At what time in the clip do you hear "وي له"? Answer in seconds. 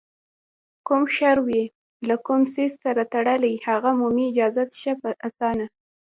1.47-2.15